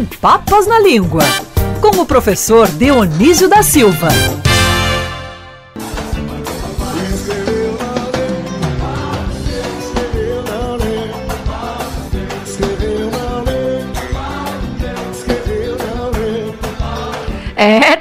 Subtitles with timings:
[0.00, 1.22] Sem Papas na Língua,
[1.78, 4.08] com o professor Dionísio da Silva.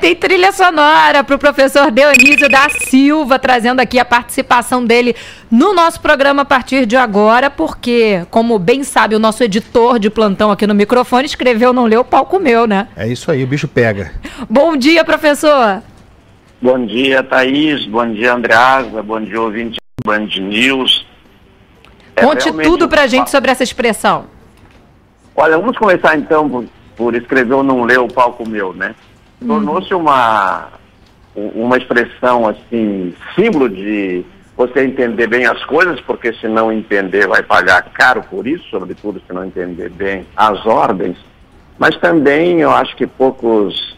[0.10, 5.16] Tem trilha sonora para o professor Dionísio da Silva, trazendo aqui a participação dele
[5.52, 10.10] no nosso programa a partir de agora, porque, como bem sabe o nosso editor de
[10.10, 12.88] plantão aqui no microfone, escreveu, não leu, o pau comeu, né?
[12.96, 14.12] É isso aí, o bicho pega.
[14.50, 15.84] Bom dia, professor.
[16.60, 17.86] Bom dia, Thaís.
[17.86, 19.04] Bom dia, Andreasa.
[19.04, 21.06] Bom dia, ouvinte Band News.
[22.16, 24.26] É Conte tudo pra gente sobre essa expressão.
[25.36, 26.66] Olha, vamos começar então por,
[26.98, 28.96] por escrever ou não ler o palco meu, né?
[29.46, 30.68] Tornou-se uma,
[31.36, 34.26] uma expressão assim, símbolo de
[34.56, 39.22] você entender bem as coisas, porque se não entender vai pagar caro por isso, sobretudo
[39.26, 41.18] se não entender bem as ordens.
[41.78, 43.98] Mas também eu acho que poucos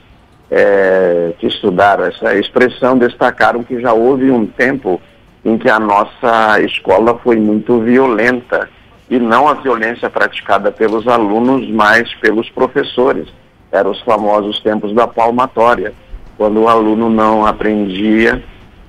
[0.52, 5.02] é, que estudaram essa expressão destacaram que já houve um tempo
[5.44, 8.70] em que a nossa escola foi muito violenta
[9.10, 13.28] e não a violência praticada pelos alunos, mas pelos professores
[13.72, 15.94] eram os famosos tempos da palmatória,
[16.38, 18.44] quando o aluno não aprendia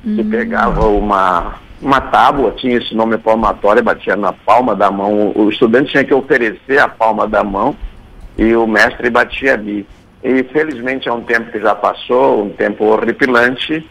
[0.04, 0.16] uhum.
[0.18, 5.48] e pegava uma, uma tábua, tinha esse nome palmatória, batia na palma da mão, o
[5.50, 7.76] estudante tinha que oferecer a palma da mão
[8.36, 9.86] e o mestre batia ali.
[10.24, 13.88] E felizmente é um tempo que já passou, um tempo horripilante,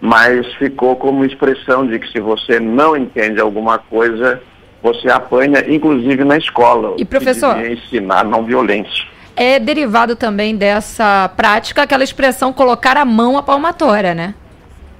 [0.00, 4.40] mas ficou como expressão de que se você não entende alguma coisa,
[4.82, 6.94] você apanha, inclusive na escola.
[6.98, 7.64] E professor?
[7.64, 14.12] ensinar não violência é derivado também dessa prática, aquela expressão colocar a mão à palmatória,
[14.12, 14.34] né?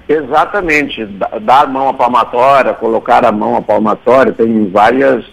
[0.08, 1.05] Exatamente,
[1.42, 5.25] dar a mão à palmatória, colocar a mão à palmatória, tem várias,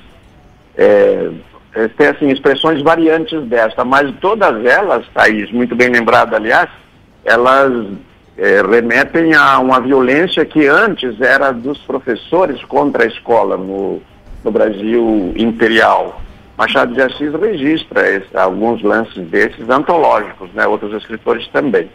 [0.75, 1.29] é,
[1.75, 6.67] é, tem assim, expressões variantes desta, mas todas elas, Thaís, muito bem lembrado, aliás,
[7.23, 7.85] elas
[8.37, 14.01] é, remetem a uma violência que antes era dos professores contra a escola no,
[14.43, 16.21] no Brasil imperial.
[16.57, 20.65] Machado de Assis registra esse, alguns lances desses antológicos, né?
[20.65, 21.89] outros escritores também.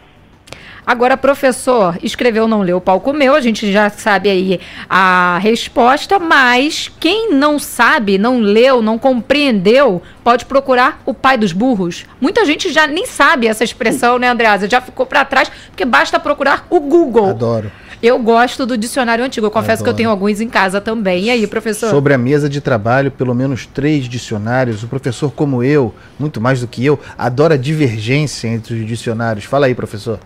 [0.85, 6.17] Agora, professor, escreveu não leu o palco meu, a gente já sabe aí a resposta,
[6.17, 12.05] mas quem não sabe, não leu, não compreendeu, pode procurar o pai dos burros.
[12.19, 14.67] Muita gente já nem sabe essa expressão, né, Andreasa?
[14.69, 17.29] Já ficou para trás, porque basta procurar o Google.
[17.29, 17.71] Adoro.
[18.01, 19.45] Eu gosto do dicionário antigo.
[19.45, 19.83] Eu confesso Adoro.
[19.83, 21.25] que eu tenho alguns em casa também.
[21.25, 21.89] E aí, professor?
[21.89, 24.83] Sobre a mesa de trabalho, pelo menos três dicionários.
[24.83, 29.45] O professor, como eu, muito mais do que eu, adora divergência entre os dicionários.
[29.45, 30.19] Fala aí, professor.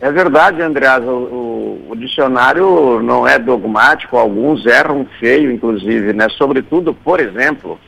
[0.00, 1.02] É verdade, Andreas.
[1.04, 4.16] O, o, o, dicionário não é dogmático.
[4.16, 6.28] Alguns erram feio, inclusive, né?
[6.38, 7.78] Sobretudo, por exemplo,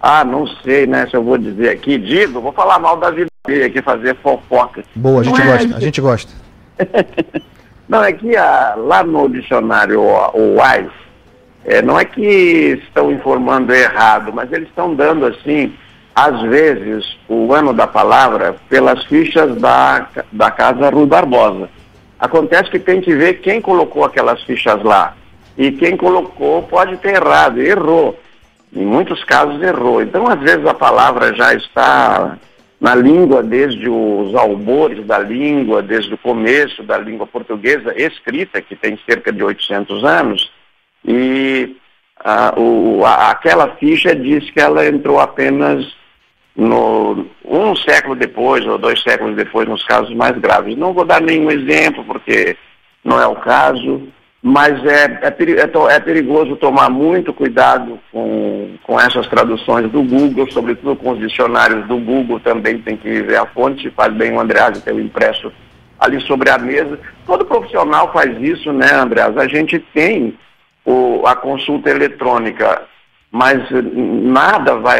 [0.00, 1.06] ah, não sei, né?
[1.08, 3.28] Se eu vou dizer aqui, digo, vou falar mal da vida
[3.66, 4.84] aqui, fazer fofoca.
[4.94, 5.76] Boa, a gente não gosta, é...
[5.76, 6.32] a gente gosta.
[7.88, 10.90] Não, é que a, lá no dicionário o WISE,
[11.64, 15.72] é, não é que estão informando errado, mas eles estão dando assim,
[16.14, 21.68] às vezes, o ano da palavra pelas fichas da, da Casa Rui Barbosa.
[22.18, 25.14] Acontece que tem que ver quem colocou aquelas fichas lá.
[25.56, 28.18] E quem colocou pode ter errado, errou.
[28.74, 30.02] Em muitos casos errou.
[30.02, 32.38] Então, às vezes, a palavra já está
[32.82, 38.74] na língua desde os albores da língua, desde o começo da língua portuguesa escrita, que
[38.74, 40.50] tem cerca de 800 anos,
[41.04, 41.76] e
[42.56, 45.94] o, a, aquela ficha diz que ela entrou apenas
[46.56, 50.76] no, um século depois ou dois séculos depois, nos casos mais graves.
[50.76, 52.56] Não vou dar nenhum exemplo, porque
[53.04, 54.08] não é o caso,
[54.42, 60.96] mas é, é, é, perigoso tomar muito cuidado com, com essas traduções do Google, sobretudo
[60.96, 64.82] com os dicionários do Google, também tem que ver a fonte, faz bem o Andreas
[64.82, 65.52] ter o impresso
[66.00, 66.98] ali sobre a mesa.
[67.24, 69.36] Todo profissional faz isso, né, Andreas?
[69.36, 70.36] A gente tem
[70.84, 72.82] o, a consulta eletrônica,
[73.30, 74.98] mas nada vai,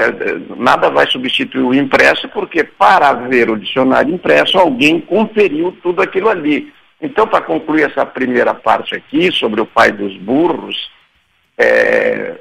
[0.56, 6.28] nada vai substituir o impresso, porque para ver o dicionário impresso, alguém conferiu tudo aquilo
[6.28, 6.72] ali.
[7.02, 10.88] Então, para concluir essa primeira parte aqui sobre o pai dos burros,
[11.58, 12.36] é,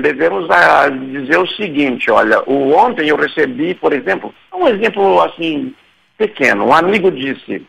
[0.00, 5.74] devemos a, dizer o seguinte, olha, o, ontem eu recebi, por exemplo, um exemplo assim
[6.16, 7.66] pequeno, um amigo disse,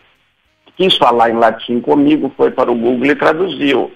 [0.78, 3.92] quis falar em latim comigo, foi para o Google e traduziu.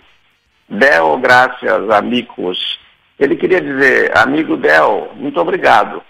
[0.67, 2.77] Del, graças, amigos.
[3.17, 6.03] Ele queria dizer, amigo Del, muito obrigado.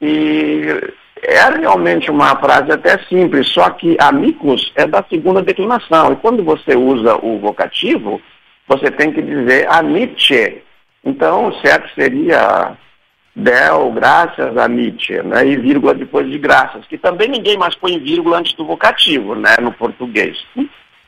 [0.00, 0.92] E
[1.22, 6.12] é realmente uma frase até simples, só que amicus é da segunda declinação.
[6.12, 8.20] E quando você usa o vocativo,
[8.68, 10.62] você tem que dizer amice.
[11.04, 12.76] Então, certo seria
[13.34, 15.46] del, graças a Nietzsche, né?
[15.46, 19.56] E vírgula depois de graças, que também ninguém mais põe vírgula antes do vocativo, né?
[19.60, 20.36] No português.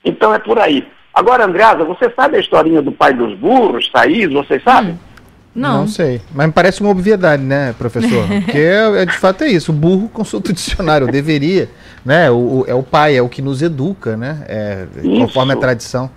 [0.04, 0.86] Então é por aí.
[1.12, 4.30] Agora, Andreasa, você sabe a historinha do pai dos burros, Thaís?
[4.30, 4.92] Vocês sabem?
[4.92, 5.07] Hum.
[5.54, 5.80] Não.
[5.80, 6.20] Não sei.
[6.34, 8.26] Mas me parece uma obviedade, né, professor?
[8.44, 9.72] Porque é, é, de fato é isso.
[9.72, 11.06] O burro consulta o dicionário.
[11.06, 11.68] deveria,
[12.04, 12.30] né?
[12.30, 14.44] O, o, é o pai, é o que nos educa, né?
[14.46, 16.10] É, conforme a tradição.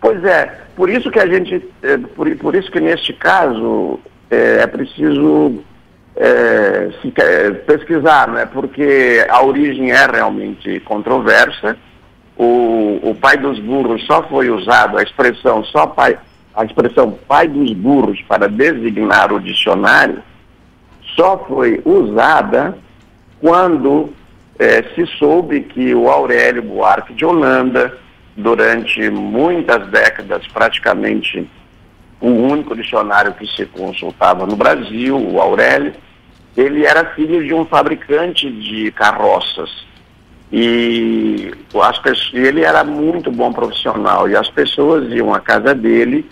[0.00, 0.60] Pois é.
[0.76, 3.98] Por isso que a gente, é, por, por isso que neste caso
[4.30, 5.60] é, é preciso
[6.14, 8.46] é, se, é, pesquisar, né?
[8.46, 11.76] Porque a origem é realmente controversa.
[12.36, 16.16] O, o pai dos burros só foi usado, a expressão só pai,
[16.58, 20.20] a expressão pai dos burros para designar o dicionário
[21.14, 22.76] só foi usada
[23.40, 24.12] quando
[24.58, 27.96] eh, se soube que o Aurélio Buarque de Holanda,
[28.36, 31.48] durante muitas décadas, praticamente
[32.20, 35.92] o único dicionário que se consultava no Brasil, o Aurélio,
[36.56, 39.86] ele era filho de um fabricante de carroças.
[40.50, 46.28] E as pessoas, ele era muito bom profissional e as pessoas iam à casa dele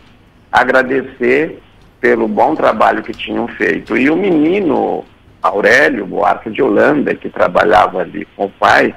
[0.56, 1.60] agradecer
[2.00, 3.96] pelo bom trabalho que tinham feito.
[3.96, 5.04] E o menino
[5.42, 8.94] Aurélio Buarque de Holanda, que trabalhava ali com o pai,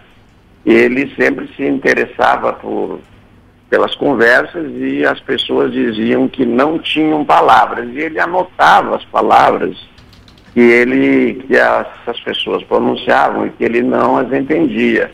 [0.66, 3.02] ele sempre se interessava por,
[3.70, 7.90] pelas conversas e as pessoas diziam que não tinham palavras.
[7.90, 9.76] E ele anotava as palavras
[10.54, 15.12] que ele que essas pessoas pronunciavam e que ele não as entendia.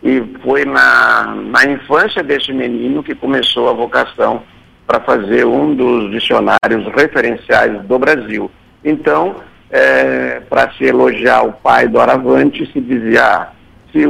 [0.00, 4.44] E foi na, na infância desse menino que começou a vocação
[4.88, 8.50] para fazer um dos dicionários referenciais do Brasil.
[8.82, 9.36] Então,
[9.70, 13.48] é, para se elogiar o pai do Aravante, se dizia,
[13.92, 14.06] se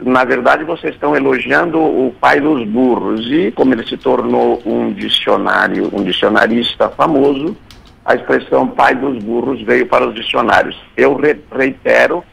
[0.00, 3.24] na verdade vocês estão elogiando o pai dos burros.
[3.30, 7.56] E como ele se tornou um dicionário, um dicionarista famoso,
[8.04, 10.76] a expressão pai dos burros veio para os dicionários.
[10.96, 11.16] Eu
[11.52, 12.24] reitero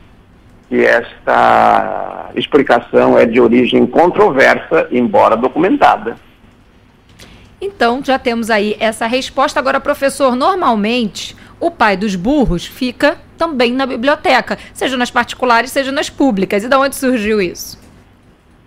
[0.67, 6.15] que esta explicação é de origem controversa, embora documentada.
[7.61, 9.59] Então, já temos aí essa resposta.
[9.59, 15.91] Agora, professor, normalmente o pai dos burros fica também na biblioteca, seja nas particulares, seja
[15.91, 16.63] nas públicas.
[16.63, 17.77] E de onde surgiu isso?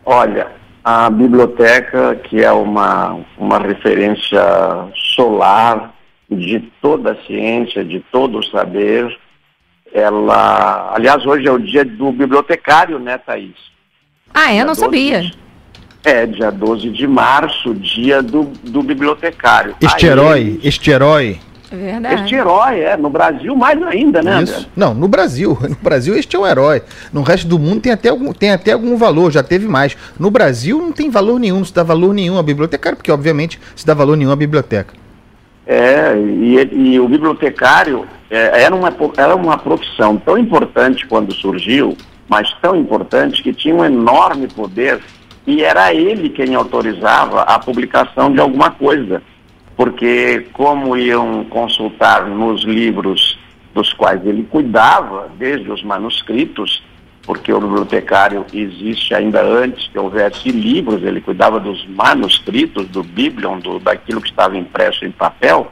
[0.04, 0.52] Olha,
[0.84, 4.42] a biblioteca, que é uma, uma referência
[5.14, 5.94] solar
[6.30, 9.16] de toda a ciência, de todo o saber,
[9.92, 10.92] ela.
[10.94, 13.56] Aliás, hoje é o dia do bibliotecário, né, Thaís?
[14.34, 14.64] Ah, é?
[14.64, 15.30] Não sabia.
[16.04, 19.76] É, dia 12 de março, dia do, do bibliotecário.
[19.80, 21.40] Este Aí, herói, este herói.
[21.70, 22.22] É verdade.
[22.22, 24.42] Este herói, é, no Brasil mais ainda, né?
[24.42, 24.68] Isso.
[24.76, 25.56] Não, no Brasil.
[25.62, 26.82] No Brasil este é um herói.
[27.12, 29.96] No resto do mundo tem até, algum, tem até algum valor, já teve mais.
[30.18, 33.58] No Brasil não tem valor nenhum, não se dá valor nenhum a bibliotecário, porque obviamente
[33.74, 34.94] se dá valor nenhum à biblioteca.
[35.66, 41.96] É, e, e o bibliotecário é, era, uma, era uma profissão tão importante quando surgiu,
[42.28, 45.00] mas tão importante que tinha um enorme poder
[45.46, 49.22] e era ele quem autorizava a publicação de alguma coisa,
[49.76, 53.38] porque como iam consultar nos livros
[53.74, 56.82] dos quais ele cuidava, desde os manuscritos,
[57.24, 63.58] porque o bibliotecário existe ainda antes que houvesse livros, ele cuidava dos manuscritos, do Biblion,
[63.60, 65.70] do, daquilo que estava impresso em papel,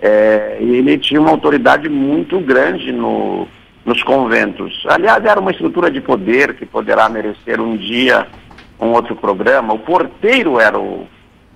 [0.00, 3.48] é, ele tinha uma autoridade muito grande no,
[3.84, 4.84] nos conventos.
[4.86, 8.26] Aliás, era uma estrutura de poder que poderá merecer um dia
[8.80, 11.06] um outro programa, o porteiro era, o,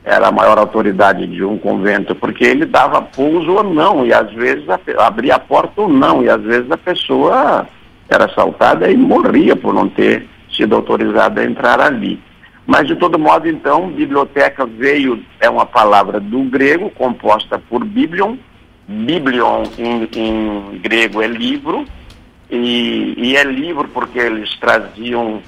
[0.04, 4.32] era a maior autoridade de um convento, porque ele dava pouso ou não, e às
[4.32, 7.66] vezes a, abria a porta ou não, e às vezes a pessoa
[8.08, 12.20] era assaltada e morria por não ter sido autorizada a entrar ali.
[12.66, 18.36] Mas, de todo modo, então, biblioteca veio, é uma palavra do grego, composta por biblion.
[18.86, 21.84] Biblion em, em grego é livro,
[22.50, 25.40] e, e, é livro porque eles traziam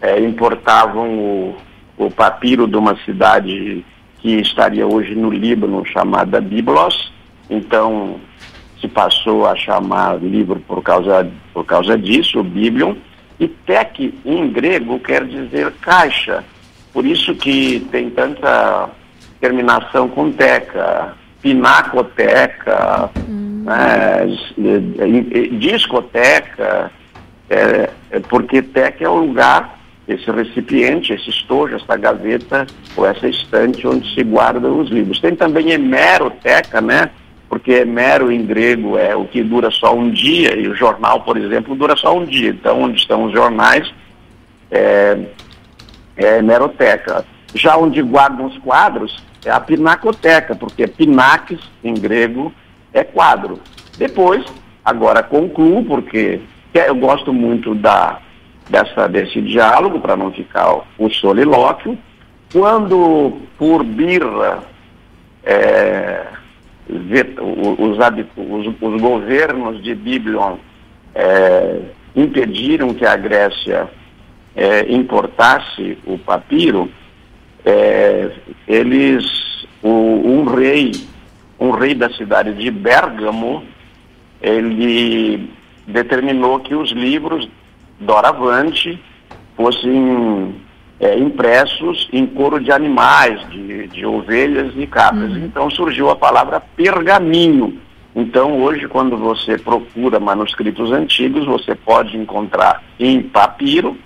[0.00, 1.56] é, importavam o,
[1.96, 3.84] o papiro de uma cidade
[4.20, 7.12] que estaria hoje no Líbano, chamada Biblos.
[7.48, 8.20] Então,
[8.80, 12.94] se passou a chamar livro por causa, por causa disso, o Biblion.
[13.38, 16.44] E tec, em grego, quer dizer caixa.
[16.92, 18.90] Por isso que tem tanta
[19.40, 23.64] terminação com teca, pinacoteca, hum.
[23.64, 24.26] né,
[25.58, 26.90] discoteca,
[27.48, 29.79] é, é porque teca é o lugar
[30.12, 35.20] esse recipiente, esse estojo, essa gaveta ou essa estante onde se guardam os livros.
[35.20, 37.10] Tem também hemeroteca, né?
[37.48, 41.36] Porque hemero em grego é o que dura só um dia e o jornal, por
[41.36, 42.50] exemplo, dura só um dia.
[42.50, 43.92] Então, onde estão os jornais
[44.70, 45.18] é,
[46.16, 47.24] é hemeroteca.
[47.54, 52.52] Já onde guardam os quadros é a pinacoteca, porque pinax em grego
[52.92, 53.60] é quadro.
[53.96, 54.44] Depois,
[54.84, 56.40] agora concluo, porque
[56.72, 58.20] eu gosto muito da,
[58.70, 61.98] dessa, desse diálogo, para não ficar o solilóquio.
[62.52, 64.62] Quando, por birra,
[65.44, 66.26] é,
[66.88, 67.98] os,
[68.36, 70.56] os, os, governos de Biblion
[71.14, 71.80] é,
[72.14, 73.88] impediram que a Grécia
[74.54, 76.90] é, importasse o papiro,
[77.64, 78.30] é,
[78.66, 80.92] eles, o, um rei,
[81.58, 83.64] um rei da cidade de Bérgamo,
[84.40, 85.50] ele
[85.86, 87.48] determinou que os livros
[88.00, 89.00] doravante
[89.56, 90.54] fossem
[90.98, 95.30] é, impressos em couro de animais, de, de ovelhas e cabras.
[95.30, 95.44] Uhum.
[95.44, 97.78] Então surgiu a palavra pergaminho.
[98.14, 103.96] Então hoje, quando você procura manuscritos antigos, você pode encontrar em papiro,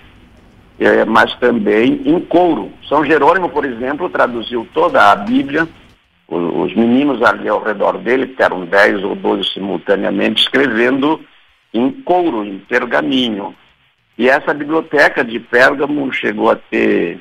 [0.78, 2.70] é, mas também em couro.
[2.88, 5.66] São Jerônimo, por exemplo, traduziu toda a Bíblia.
[6.28, 11.20] Os, os meninos ali ao redor dele, que eram dez ou doze simultaneamente, escrevendo
[11.72, 13.54] em couro, em pergaminho.
[14.16, 17.20] E essa biblioteca de Pérgamo chegou a ter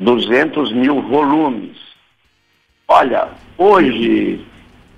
[0.00, 1.76] 200 mil volumes.
[2.86, 4.40] Olha, hoje,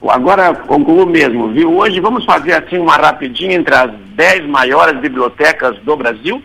[0.09, 1.77] agora concluo mesmo, viu?
[1.77, 6.41] Hoje vamos fazer assim uma rapidinha entre as 10 maiores bibliotecas do Brasil.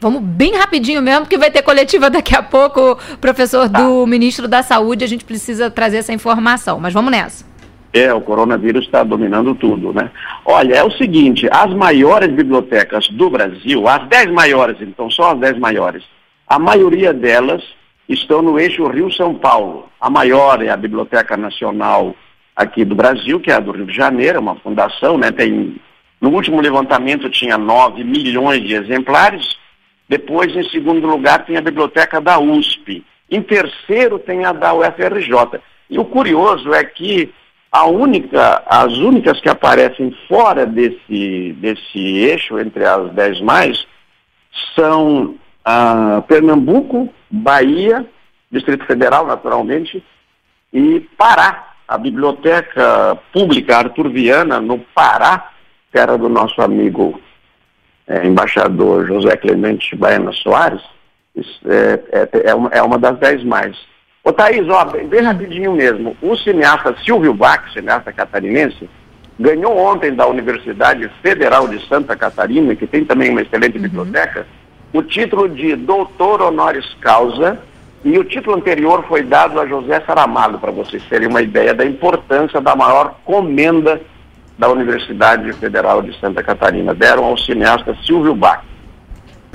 [0.00, 3.80] Vamos bem rapidinho mesmo, porque vai ter coletiva daqui a pouco, professor tá.
[3.80, 5.04] do ministro da Saúde.
[5.04, 7.44] A gente precisa trazer essa informação, mas vamos nessa.
[7.96, 10.10] É, o coronavírus está dominando tudo, né?
[10.44, 15.38] Olha, é o seguinte, as maiores bibliotecas do Brasil, as 10 maiores, então, só as
[15.38, 16.04] 10 maiores,
[16.46, 17.62] a maioria delas
[18.06, 19.88] estão no eixo Rio-São Paulo.
[19.98, 22.14] A maior é a Biblioteca Nacional
[22.54, 25.32] aqui do Brasil, que é a do Rio de Janeiro, uma fundação, né?
[25.32, 25.76] Tem,
[26.20, 29.56] no último levantamento tinha 9 milhões de exemplares.
[30.06, 33.02] Depois, em segundo lugar, tem a Biblioteca da USP.
[33.30, 35.60] Em terceiro, tem a da UFRJ.
[35.88, 37.32] E o curioso é que
[37.84, 43.86] única, as únicas que aparecem fora desse, desse eixo, entre as dez mais,
[44.74, 48.06] são ah, Pernambuco, Bahia,
[48.50, 50.02] Distrito Federal, naturalmente,
[50.72, 51.64] e Pará.
[51.88, 55.52] A Biblioteca Pública Arthur Viana, no Pará,
[55.92, 57.20] terra do nosso amigo
[58.08, 60.82] é, embaixador José Clemente Baiana Soares,
[61.64, 63.76] é, é, é, é uma das dez mais.
[64.26, 66.16] Ô Thaís, ó, bem rapidinho mesmo.
[66.20, 68.90] O cineasta Silvio Bach, cineasta catarinense,
[69.38, 73.82] ganhou ontem da Universidade Federal de Santa Catarina, que tem também uma excelente uhum.
[73.82, 74.44] biblioteca,
[74.92, 77.56] o título de doutor honoris causa,
[78.04, 81.86] e o título anterior foi dado a José Saramago, para vocês terem uma ideia da
[81.86, 84.00] importância da maior comenda
[84.58, 86.92] da Universidade Federal de Santa Catarina.
[86.92, 88.60] Deram ao cineasta Silvio Bach.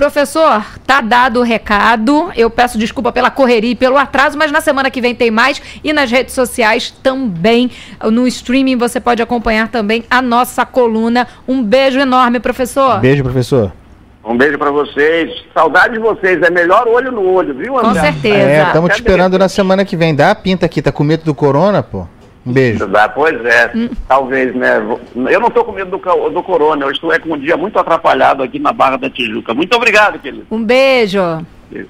[0.02, 2.32] Professor, tá dado o recado.
[2.36, 5.62] Eu peço desculpa pela correria e pelo atraso, mas na semana que vem tem mais
[5.84, 7.70] e nas redes sociais também.
[8.10, 11.28] No streaming você pode acompanhar também a nossa coluna.
[11.46, 12.98] Um beijo enorme, professor.
[12.98, 13.70] Beijo, professor.
[14.24, 15.30] Um beijo para vocês.
[15.54, 16.42] Saudade de vocês.
[16.42, 17.88] É melhor olho no olho, viu, André?
[17.88, 18.50] Com certeza.
[18.50, 20.16] É, estamos te esperando na semana que vem.
[20.16, 20.82] Dá a pinta aqui.
[20.82, 22.08] Tá com medo do corona, pô?
[22.44, 22.88] Um beijo.
[22.94, 23.88] Ah, pois é, hum.
[24.08, 24.76] talvez, né?
[25.30, 27.78] Eu não estou com medo do, do corona, eu estou é com um dia muito
[27.78, 29.54] atrapalhado aqui na Barra da Tijuca.
[29.54, 30.46] Muito obrigado, querido.
[30.50, 31.20] Um beijo.
[31.70, 31.88] beijo.